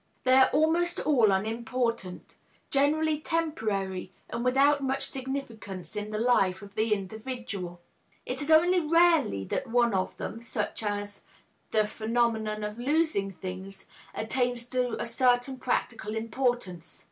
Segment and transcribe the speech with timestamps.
[0.23, 2.37] They are almost all unimportant,
[2.71, 7.81] generally temporary and without much significance in the life of the individual.
[8.25, 11.21] It is only rarely that one of them, such as
[11.69, 13.85] the phenomenon of losing things,
[14.15, 16.99] attains to a certain practical importance.